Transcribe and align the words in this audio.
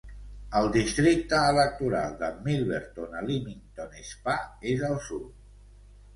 El 0.59 0.69
districte 0.75 1.41
electoral 1.49 2.15
de 2.21 2.31
Milverton 2.47 3.13
a 3.21 3.23
Leamington 3.29 3.95
Spa 4.15 4.37
és 4.75 4.89
al 4.91 4.99
sud. 5.11 5.31